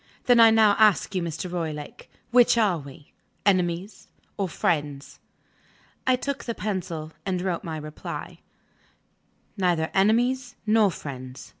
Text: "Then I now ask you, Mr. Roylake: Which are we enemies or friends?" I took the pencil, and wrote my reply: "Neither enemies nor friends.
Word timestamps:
"Then 0.25 0.39
I 0.39 0.49
now 0.49 0.75
ask 0.79 1.13
you, 1.13 1.21
Mr. 1.21 1.47
Roylake: 1.51 2.09
Which 2.31 2.57
are 2.57 2.79
we 2.79 3.13
enemies 3.45 4.07
or 4.35 4.49
friends?" 4.49 5.19
I 6.07 6.15
took 6.15 6.45
the 6.45 6.55
pencil, 6.55 7.11
and 7.23 7.39
wrote 7.39 7.63
my 7.63 7.77
reply: 7.77 8.39
"Neither 9.57 9.91
enemies 9.93 10.55
nor 10.65 10.89
friends. 10.89 11.49